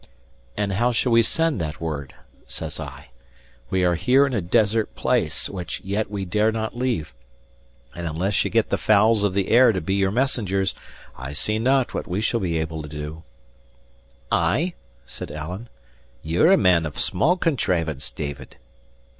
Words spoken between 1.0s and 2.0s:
we send that